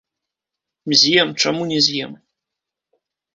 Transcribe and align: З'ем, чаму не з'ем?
З'ем, 1.01 1.29
чаму 1.43 1.67
не 1.73 1.79
з'ем? 1.89 2.17